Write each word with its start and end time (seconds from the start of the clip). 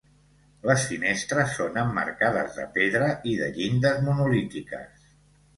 Les 0.69 0.85
finestres 0.91 1.51
són 1.59 1.77
emmarcades 1.83 2.57
de 2.57 2.65
pedra 2.79 3.13
i 3.33 3.37
de 3.43 3.51
llindes 3.59 4.03
monolítiques. 4.09 5.07